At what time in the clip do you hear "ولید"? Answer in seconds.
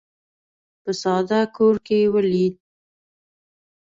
2.13-2.55